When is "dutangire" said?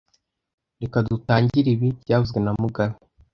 1.07-1.69